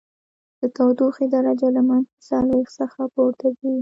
[0.59, 3.69] د تودوخې درجه له منفي څلوېښت څخه پورته ځي